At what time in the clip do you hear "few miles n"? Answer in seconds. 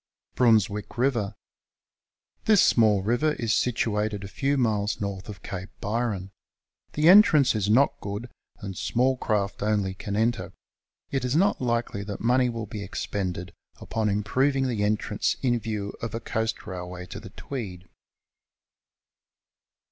4.27-5.21